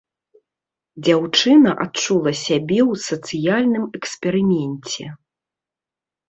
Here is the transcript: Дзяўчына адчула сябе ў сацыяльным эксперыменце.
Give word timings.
Дзяўчына 1.07 1.69
адчула 1.85 2.31
сябе 2.45 2.79
ў 2.91 2.93
сацыяльным 3.09 3.85
эксперыменце. 4.01 5.05